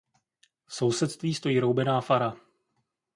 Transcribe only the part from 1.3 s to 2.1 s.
stojí roubená